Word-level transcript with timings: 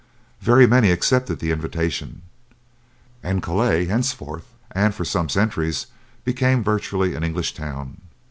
Very 0.39 0.65
many 0.65 0.89
accepted 0.89 1.37
the 1.37 1.51
invitation, 1.51 2.23
and 3.21 3.43
Calais 3.43 3.85
henceforth 3.85 4.45
and 4.71 4.95
for 4.95 5.05
some 5.05 5.29
centuries 5.29 5.85
became 6.25 6.63
virtually 6.63 7.13
an 7.13 7.23
English 7.23 7.53
town. 7.53 8.01